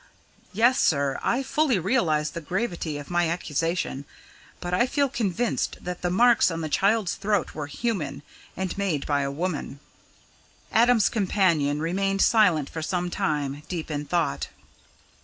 "Yes, 0.51 0.79
sir, 0.81 1.19
I 1.21 1.43
fully 1.43 1.77
realise 1.77 2.31
the 2.31 2.41
gravity 2.41 2.97
of 2.97 3.11
my 3.11 3.29
accusation, 3.29 4.05
but 4.59 4.73
I 4.73 4.87
feel 4.87 5.07
convinced 5.07 5.77
that 5.79 6.01
the 6.01 6.09
marks 6.09 6.49
on 6.49 6.61
the 6.61 6.69
child's 6.69 7.13
throat 7.13 7.53
were 7.53 7.67
human 7.67 8.23
and 8.57 8.75
made 8.79 9.05
by 9.05 9.21
a 9.21 9.29
woman." 9.29 9.79
Adam's 10.71 11.07
companion 11.07 11.79
remained 11.83 12.23
silent 12.23 12.67
for 12.67 12.81
some 12.81 13.11
time, 13.11 13.61
deep 13.67 13.91
in 13.91 14.05
thought. 14.05 14.47